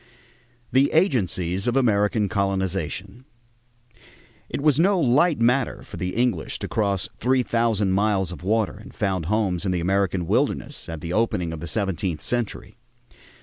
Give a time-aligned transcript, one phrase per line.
[0.71, 3.23] THE AGENCIES OF AMERICAN COLONIZATION
[4.49, 8.79] It was no light matter for the English to cross three thousand miles of water
[8.81, 12.77] and found homes in the American wilderness at the opening of the seventeenth century.